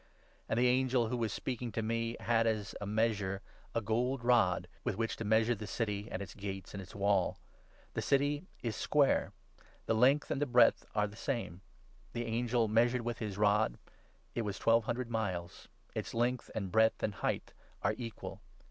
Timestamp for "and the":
0.49-0.63, 10.31-10.47